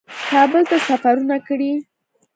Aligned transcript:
کابل 0.31 0.63
ته 0.69 0.77
سفرونه 0.87 1.37
کړي 1.47 1.71